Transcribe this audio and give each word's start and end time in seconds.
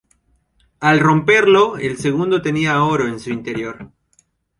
Al 0.79 0.99
romperlo, 0.99 1.77
el 1.77 1.99
segundo 1.99 2.41
tenía 2.41 2.81
oro 2.83 3.07
en 3.07 3.19
su 3.19 3.29
interior. 3.29 3.91